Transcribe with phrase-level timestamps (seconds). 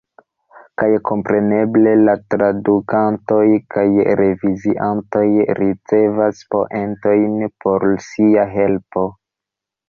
[0.81, 3.43] Kaj, kompreneble, la tradukantoj
[3.75, 3.83] kaj
[4.21, 5.23] reviziantoj
[5.61, 9.07] ricevas poentojn por sia helpo.